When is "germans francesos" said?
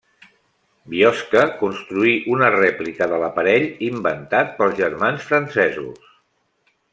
4.81-6.11